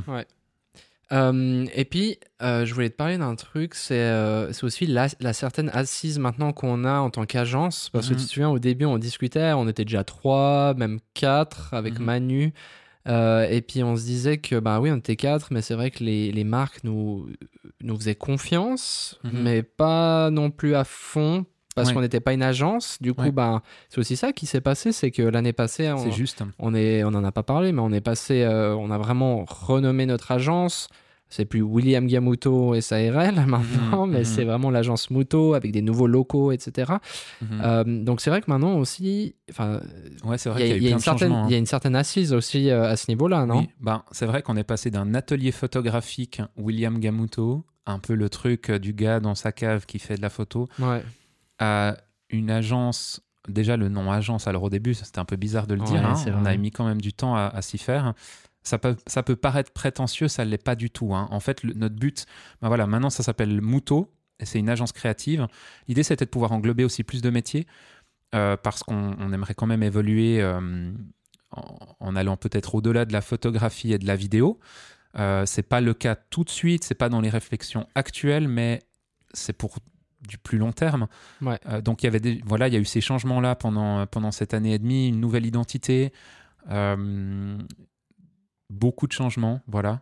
[1.12, 5.32] Euh, et puis, euh, je voulais te parler d'un truc, c'est euh, aussi la, la
[5.32, 7.90] certaine assise maintenant qu'on a en tant qu'agence.
[7.90, 8.20] Parce que Mhm.
[8.20, 12.04] tu te souviens, au début, on discutait, on était déjà trois, même quatre avec Mhm.
[12.04, 12.52] Manu.
[13.08, 15.92] Euh, et puis, on se disait que, bah oui, on était quatre, mais c'est vrai
[15.92, 17.28] que les, les marques nous,
[17.80, 19.30] nous faisaient confiance, Mhm.
[19.42, 21.46] mais pas non plus à fond.
[21.76, 21.94] Parce Ouais.
[21.94, 22.96] qu'on n'était pas une agence.
[23.00, 23.30] Du coup, Ouais.
[23.30, 26.42] bah, c'est aussi ça qui s'est passé, c'est que l'année passée, on, C'est juste.
[26.58, 29.44] on est, on en a pas parlé, mais on est passé, euh, on a vraiment
[29.46, 30.88] renommé notre agence.
[31.28, 34.24] C'est plus William Gamuto et SARL maintenant, Mhm, mais mhm.
[34.24, 36.92] c'est vraiment l'agence Muto avec des nouveaux locaux, etc.
[37.42, 37.60] Mhm.
[37.64, 39.80] Euh, donc c'est vrai que maintenant aussi, enfin,
[40.24, 41.44] ouais, c'est il vrai y, y il y certaine, changements.
[41.46, 41.50] hein.
[41.50, 43.58] y a une certaine assise aussi euh, à ce niveau-là, non?
[43.58, 48.28] Oui, ben, c'est vrai qu'on est passé d'un atelier photographique William Gamuto, un peu le
[48.30, 51.02] truc du gars dans sa cave qui fait de la photo, Ouais.
[51.58, 51.96] À
[52.30, 53.20] une agence.
[53.48, 56.04] Déjà, le nom agence, alors au début, c'était un peu bizarre de le Ouais, dire.
[56.04, 58.12] hein, On a mis quand même du temps à, à s'y faire.
[58.62, 61.14] Ça peut, ça peut paraître prétentieux, ça ne l'est pas du tout.
[61.14, 61.28] hein.
[61.30, 62.26] En fait, le- notre but,
[62.60, 65.46] ben voilà, maintenant, ça s'appelle Muto, et c'est une agence créative.
[65.86, 67.66] L'idée, c'était de pouvoir englober aussi plus de métiers,
[68.34, 70.90] euh, parce qu'on on aimerait quand même évoluer euh,
[71.52, 74.58] en, en allant peut-être au-delà de la photographie et de la vidéo.
[75.16, 78.82] Euh, c'est pas le cas tout de suite, c'est pas dans les réflexions actuelles, mais
[79.32, 79.76] c'est pour
[80.26, 81.06] du plus long terme.
[81.42, 81.58] Ouais.
[81.66, 84.06] Euh, donc il y avait des, voilà, il y a eu ces changements là pendant
[84.06, 86.12] pendant cette année et demie, une nouvelle identité,
[86.70, 87.56] euh,
[88.70, 90.00] beaucoup de changements, voilà.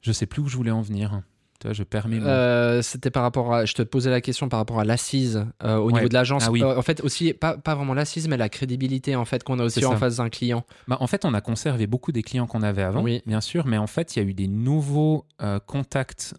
[0.00, 1.22] Je sais plus où je voulais en venir.
[1.60, 2.26] Tu vois, je mots.
[2.26, 3.66] Euh, C'était par rapport à.
[3.66, 5.92] Je te posais la question par rapport à l'assise au Ouais.
[5.92, 6.44] niveau de l'agence.
[6.46, 6.64] Ah oui.
[6.64, 9.84] En fait, aussi, pas, pas vraiment l'assise, mais la crédibilité en fait qu'on a aussi
[9.84, 10.64] en face d'un client.
[10.88, 13.20] Bah, en fait, on a conservé beaucoup des clients qu'on avait avant, Oui.
[13.26, 15.26] bien sûr, mais en fait, il y a eu des nouveaux
[15.66, 16.34] contacts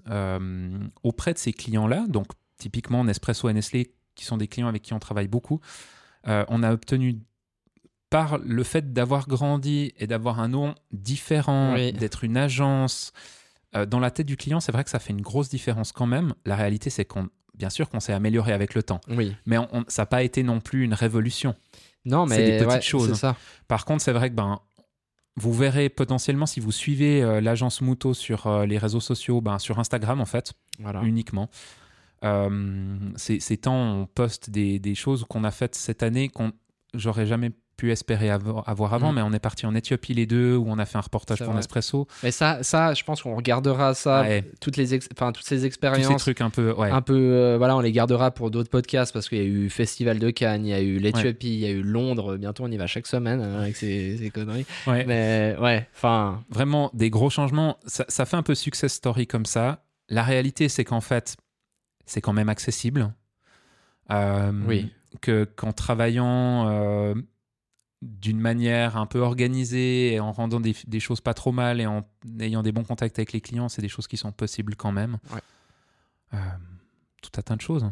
[1.04, 2.06] auprès de ces clients-là.
[2.10, 2.26] Donc,
[2.62, 5.60] typiquement, Nespresso et Nestlé, qui sont des clients avec qui on travaille beaucoup.
[6.28, 7.20] Euh, on a obtenu,
[8.10, 11.94] par le fait d'avoir grandi et d'avoir un nom différent, Oui.
[11.94, 13.14] d'être une agence,
[13.76, 16.06] euh, dans la tête du client, c'est vrai que ça fait une grosse différence quand
[16.08, 16.34] même.
[16.46, 19.34] La réalité, c'est qu'on, bien sûr, qu'on s'est amélioré avec le temps, Oui.
[19.46, 21.56] mais on- on- ça n'a pas été non plus une révolution.
[22.06, 23.08] Non, mais C'est des petites ouais, choses.
[23.10, 23.36] C'est ça.
[23.68, 24.60] Par contre, c'est vrai que ben,
[25.38, 29.58] vous verrez potentiellement si vous suivez euh, l'agence Muto sur euh, les réseaux sociaux, ben,
[29.60, 31.02] sur Instagram en fait, Voilà.
[31.04, 31.50] uniquement.
[33.16, 36.52] Ces, ces temps, on poste des, des choses qu'on a faites cette année qu'on
[36.94, 39.16] j'aurais jamais pu espérer avoir, avant, Mm.
[39.16, 41.52] mais on est parti en Éthiopie les deux, où on a fait un reportage pour.
[41.56, 42.06] Nespresso.
[42.22, 44.44] Mais ça, ça, je pense qu'on regardera ça, Ouais.
[44.60, 46.22] toutes les, ex- enfin toutes ces Tous ces expériences.
[46.22, 46.74] trucs un peu.
[46.74, 46.92] Ouais.
[46.92, 49.68] Un peu, euh, voilà, on les gardera pour d'autres podcasts parce qu'il y a eu
[49.70, 52.38] Festival de Cannes, il y a eu l'Éthiopie, il y a eu Londres.
[52.38, 54.66] Bientôt, on y va chaque semaine hein, avec ces, ces conneries.
[54.86, 57.78] Mais ouais, enfin, Vraiment des gros changements.
[57.88, 59.82] Ça, ça fait un peu success story comme ça.
[60.08, 61.36] La réalité, c'est qu'en fait,
[62.12, 63.14] c'est quand même accessible.
[64.12, 64.92] Euh, Oui.
[65.22, 67.14] Que qu'en travaillant euh,
[68.02, 71.86] d'une manière un peu organisée et en rendant des, des choses pas trop mal et
[71.86, 72.06] en
[72.40, 75.18] ayant des bons contacts avec les clients, c'est des choses qui sont possibles quand même.
[75.34, 75.42] Ouais.
[76.34, 76.38] Euh,
[77.22, 77.86] tout un tas de choses.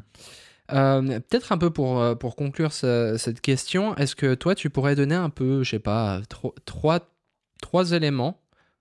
[0.72, 4.96] Euh, peut-être un peu pour, pour conclure ce- cette question, est-ce que toi, tu pourrais
[4.96, 7.00] donner un peu, je sais pas, tro- trois,
[7.62, 8.40] trois éléments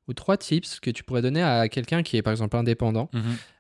[0.09, 3.11] ou trois tips que tu pourrais donner à quelqu'un qui est par exemple indépendant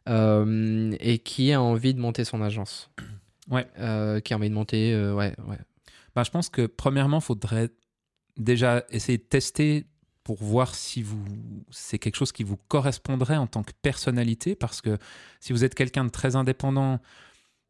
[0.08, 2.90] euh, et qui a envie de monter son agence
[3.50, 3.66] Ouais.
[3.78, 5.56] Euh, qui a envie de monter, euh, ouais, ouais.
[6.14, 7.70] bah, Je pense que premièrement, il faudrait
[8.36, 9.86] déjà essayer de tester
[10.22, 11.24] pour voir si vous
[11.70, 14.98] c'est quelque chose qui vous correspondrait en tant que personnalité parce que
[15.40, 17.00] si vous êtes quelqu'un de très indépendant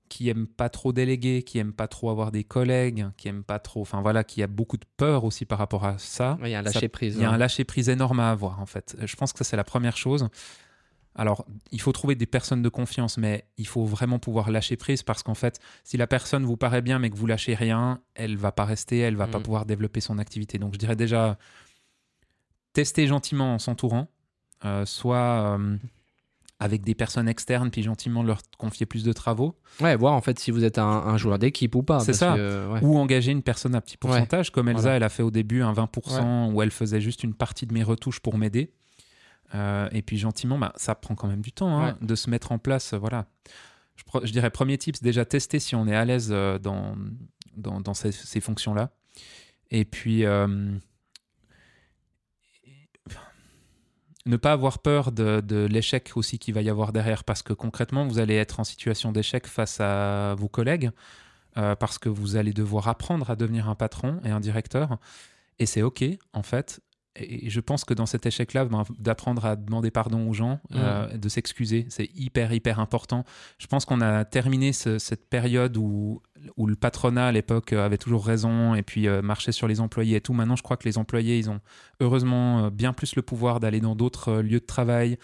[0.09, 3.59] qui aime pas trop déléguer, qui aime pas trop avoir des collègues, qui aime pas
[3.59, 6.39] trop, enfin voilà, qui a beaucoup de peur aussi par rapport à ça.
[6.43, 7.17] Il y a un lâcher prise.
[7.17, 8.97] Il y a un lâcher prise énorme à avoir en fait.
[9.05, 10.29] Je pense que ça c'est la première chose.
[11.19, 15.03] Alors, il faut trouver des personnes de confiance, mais il faut vraiment pouvoir lâcher prise
[15.03, 18.37] parce qu'en fait, si la personne vous paraît bien mais que vous lâchez rien, elle
[18.37, 19.43] va pas rester, elle va pas mm.
[19.43, 20.59] pouvoir développer son activité.
[20.59, 21.37] Donc, je dirais déjà
[22.73, 24.07] tester gentiment en s'entourant,
[24.65, 25.77] euh, soit euh,
[26.61, 29.57] avec des personnes externes, puis gentiment leur confier plus de travaux.
[29.81, 32.01] Ouais, voir en fait si vous êtes un, joueur d'équipe ou pas.
[32.01, 32.37] C'est ça.
[32.83, 35.73] Ou engager une personne à petit pourcentage, comme Elsa, elle a fait au début un
[35.73, 38.73] 20% où elle faisait juste une partie de mes retouches pour m'aider.
[39.55, 42.53] Euh, et puis gentiment, bah, ça prend quand même du temps hein, de se mettre
[42.53, 42.95] en place.
[42.95, 43.27] voilà.
[44.23, 46.95] Je, dirais premier tips, déjà tester si on est à l'aise euh, dans,
[47.57, 48.91] dans, ces, fonctions-là.
[49.71, 50.77] Et puis, euh,
[54.29, 58.07] ne pas avoir peur de, l'échec aussi qu'il va y avoir derrière, parce que concrètement,
[58.07, 60.91] vous allez être en situation d'échec face à vos collègues,
[61.55, 64.99] parce que vous allez devoir apprendre à devenir un patron et un directeur.
[65.59, 66.81] Et c'est OK, en fait
[67.17, 70.77] et je pense que dans cet échec-là, ben, d'apprendre à demander pardon aux gens, mm.
[70.77, 73.25] euh, de s'excuser, c'est hyper, hyper important.
[73.59, 76.23] Je pense qu'on a terminé cette période où,
[76.57, 80.17] où le patronat à l'époque avait toujours raison et puis euh, marchait sur les employés
[80.17, 80.33] et tout.
[80.33, 81.61] Maintenant, je crois que les employés, ils ont
[82.01, 85.19] heureusement euh, bien plus le pouvoir d'aller dans d'autres lieux de travail,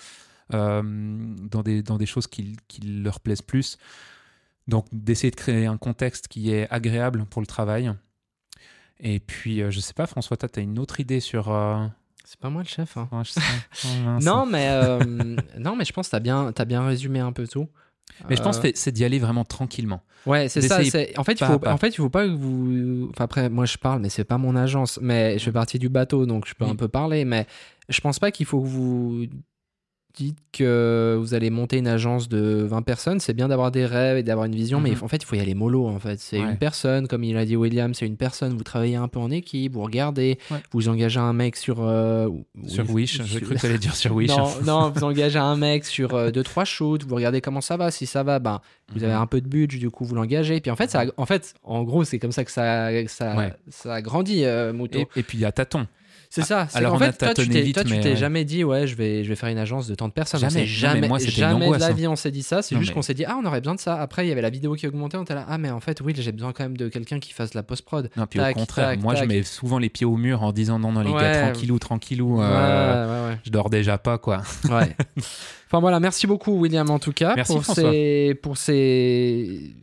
[0.51, 3.79] dans, des, dans des choses qui, qui leur plaisent plus.
[4.69, 7.93] Donc, d'essayer de créer un contexte qui est agréable pour le travail.
[9.05, 11.53] Et puis, euh, je sais pas, François, tu as une autre idée sur.
[11.53, 11.87] Euh,
[12.25, 12.97] c'est pas moi le chef.
[12.97, 13.09] Hein.
[13.13, 13.89] Oh,
[14.23, 14.99] non, mais, euh,
[15.59, 17.69] non, mais je pense que tu as bien, as bien résumé un peu tout.
[18.29, 20.03] Mais je pense que c'est d'y aller vraiment tranquillement.
[20.25, 20.79] Ouais, c'est ça.
[21.17, 23.09] En fait, il faut, en fait, il faut pas que vous.
[23.11, 24.99] Enfin, après, moi, je parle, mais c'est pas mon agence.
[25.03, 27.27] Mais je fais partie du bateau, donc je peux un peu parler.
[27.27, 27.47] Mais
[27.91, 29.27] je pense pas qu'il faut que vous
[30.15, 34.17] dites que vous allez monter une agence de 20 personnes, c'est bien d'avoir des rêves
[34.17, 35.03] et d'avoir une vision, mais mhm.
[35.03, 35.87] en fait, il faut y aller mollo.
[35.87, 38.57] En fait, c'est une personne, comme il a dit William, c'est une personne.
[38.57, 40.39] Vous travaillez un peu en équipe, vous regardez,
[40.73, 42.29] vous engagez un mec sur euh,
[42.67, 43.23] sur Wish.
[43.25, 44.31] J'ai cru que tu allais dire sur Wish.
[44.31, 47.77] Non, non, vous engagez un mec sur euh, deux trois shoots, vous regardez comment ça
[47.77, 47.91] va.
[47.91, 48.61] Si ça va, ben
[48.95, 49.23] vous avez mhm.
[49.23, 50.61] un peu de budget, du coup vous l'engagez.
[50.61, 54.03] Puis en fait, ça, en fait, en gros, c'est comme ça que ça ça, ça
[54.03, 54.73] grandit, euh.
[54.93, 55.87] Et, et puis il y a tâton.
[56.35, 56.67] C'est ça.
[56.75, 59.59] Alors en fait, toi, tu t'es jamais dit, ouais, je vais, je vais faire une
[59.59, 60.41] agence de tant de personnes.
[60.41, 62.61] Jamais, jamais, moi, jamais de la vie on s'est dit ça.
[62.63, 64.01] C'est juste qu'on s'est dit, ah, on aurait besoin de ça.
[64.01, 65.17] Après, il y avait la vidéo qui augmentait.
[65.17, 67.33] On était là, ah, mais en fait, oui, j'ai besoin quand même de quelqu'un qui
[67.33, 68.11] fasse la post-prod.
[68.17, 70.93] Non, puis au contraire, moi, je mets souvent les pieds au mur en disant, non,
[70.93, 72.43] non, les gars, tranquillou, tranquillou.
[72.43, 74.43] Euh, je dors déjà pas, quoi.
[74.65, 74.97] Ouais.
[75.19, 79.75] enfin voilà, merci beaucoup, William, en tout cas, pour, ces, pour ces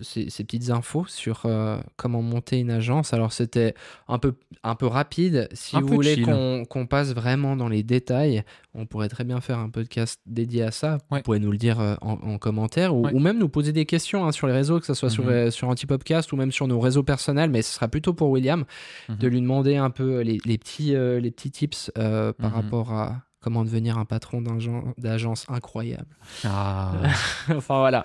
[0.00, 3.12] ces, petites infos sur euh, comment monter une agence.
[3.12, 3.74] Alors c'était
[4.08, 5.48] un peu, un peu rapide.
[5.52, 8.42] Si vous voulez qu'on passe vraiment dans les détails,
[8.74, 10.98] on pourrait très bien faire un podcast dédié à ça.
[11.10, 14.32] Vous pouvez nous le dire euh, en, commentaire ou, même nous poser des questions hein,
[14.32, 15.50] sur les réseaux, que ce soit sur, mhm.
[15.50, 17.50] sur Antipopcast ou même sur nos réseaux personnels.
[17.50, 18.64] Mais ce sera plutôt pour William
[19.08, 19.16] mhm.
[19.16, 22.46] de lui demander un peu les, petits, euh, les petits tips par mhm.
[22.46, 24.42] rapport à comment devenir un patron
[24.96, 26.06] d'agence incroyable.
[26.44, 26.92] Ah.
[27.50, 28.02] enfin voilà.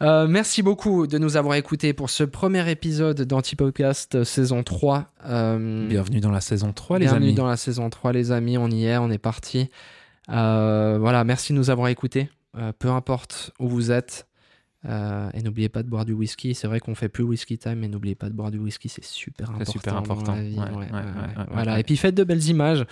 [0.00, 5.12] Euh, merci beaucoup de nous avoir écoutés pour ce premier épisode d'Antipodcast euh, saison 3.
[5.26, 7.18] Euh, bienvenue dans la saison 3 les amis.
[7.18, 9.68] Bienvenue dans la saison 3 les amis, on y est, on est parti.
[10.28, 12.30] voilà, merci de nous avoir écoutés.
[12.78, 14.28] peu importe où vous êtes.
[14.86, 16.54] et n'oubliez pas de boire du whisky.
[16.54, 19.04] C'est vrai qu'on fait plus whisky time, mais n'oubliez pas de boire du whisky, c'est
[19.04, 19.72] super important.
[19.72, 20.36] super important.
[21.50, 21.80] voilà.
[21.80, 22.86] Et puis faites de belles images.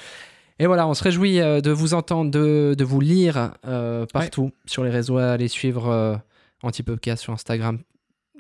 [0.59, 4.53] Et voilà, on se réjouit euh, de vous entendre, de, de vous lire euh, partout
[4.65, 5.19] sur les réseaux.
[5.19, 6.17] Allez suivre euh,
[6.63, 7.79] Antipopcast sur Instagram.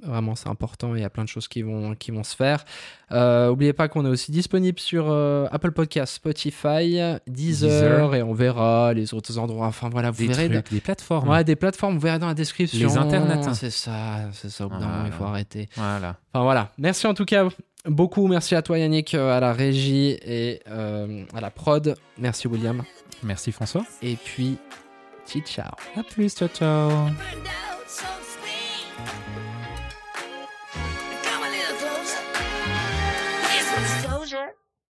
[0.02, 0.94] Vraiment, c'est important.
[0.94, 2.64] Il y a plein de choses qui vont, qui vont se faire.
[3.10, 5.10] N'oubliez pas qu'on est aussi disponible sur
[5.50, 9.68] Apple Podcast, Spotify, Deezer, et on verra les autres endroits.
[9.68, 10.50] Enfin voilà, vous des verrez.
[10.50, 11.30] Trucs, des plateformes.
[11.30, 11.94] Ouais, des plateformes.
[11.94, 12.86] Vous verrez dans la description.
[12.86, 13.54] Les internets.
[13.54, 14.66] C'est ça, c'est ça.
[14.66, 14.76] Au bout
[15.06, 15.70] il faut arrêter.
[15.76, 16.16] Voilà.
[16.30, 16.72] Enfin voilà.
[16.76, 17.48] Merci en tout cas
[17.86, 18.26] beaucoup.
[18.26, 21.94] Merci à toi Yannick, euh, à la régie et euh, à la prod.
[22.18, 22.82] Merci William.
[23.22, 23.84] Merci François.
[24.02, 24.58] Et puis,
[25.26, 25.72] ciao.
[25.96, 26.90] À plus, ciao ciao.